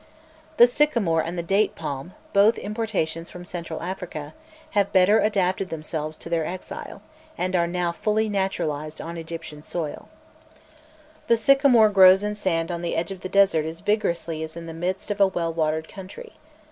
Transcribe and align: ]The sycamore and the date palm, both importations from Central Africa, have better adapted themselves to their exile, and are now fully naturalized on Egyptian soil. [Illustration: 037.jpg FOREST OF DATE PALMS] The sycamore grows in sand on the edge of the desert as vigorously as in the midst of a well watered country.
]The 0.57 0.65
sycamore 0.65 1.21
and 1.21 1.37
the 1.37 1.43
date 1.43 1.75
palm, 1.75 2.15
both 2.33 2.57
importations 2.57 3.29
from 3.29 3.45
Central 3.45 3.83
Africa, 3.83 4.33
have 4.71 4.91
better 4.91 5.19
adapted 5.19 5.69
themselves 5.69 6.17
to 6.17 6.27
their 6.27 6.43
exile, 6.43 7.03
and 7.37 7.55
are 7.55 7.67
now 7.67 7.91
fully 7.91 8.27
naturalized 8.27 8.99
on 8.99 9.15
Egyptian 9.15 9.61
soil. 9.61 10.09
[Illustration: 10.09 10.55
037.jpg 10.55 10.73
FOREST 10.73 10.79
OF 10.97 11.03
DATE 11.03 11.27
PALMS] 11.27 11.27
The 11.27 11.37
sycamore 11.77 11.89
grows 11.89 12.23
in 12.23 12.33
sand 12.33 12.71
on 12.71 12.81
the 12.81 12.95
edge 12.95 13.11
of 13.11 13.21
the 13.21 13.29
desert 13.29 13.65
as 13.67 13.79
vigorously 13.81 14.41
as 14.41 14.57
in 14.57 14.65
the 14.65 14.73
midst 14.73 15.11
of 15.11 15.21
a 15.21 15.27
well 15.27 15.53
watered 15.53 15.87
country. 15.87 16.33